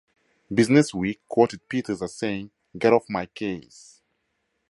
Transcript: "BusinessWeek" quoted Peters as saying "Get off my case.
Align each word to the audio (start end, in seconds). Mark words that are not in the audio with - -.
"BusinessWeek" 0.51 1.19
quoted 1.27 1.69
Peters 1.69 2.01
as 2.01 2.15
saying 2.15 2.49
"Get 2.75 2.91
off 2.91 3.03
my 3.07 3.27
case. 3.27 4.01